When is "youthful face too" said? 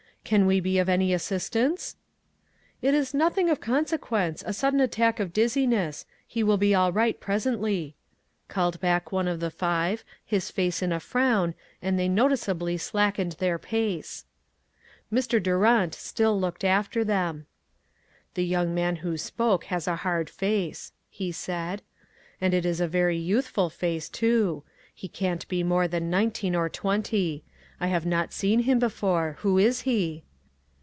23.17-24.63